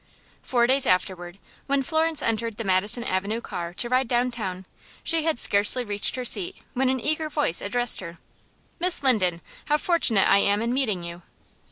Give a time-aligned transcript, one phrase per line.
[0.41, 4.65] Four days afterward, when Florence entered the Madison Avenue car to ride downtown,
[5.03, 8.17] she had scarcely reached her seat when an eager voice addressed her:
[8.79, 11.21] "Miss Linden, how fortunate I am in meeting you!"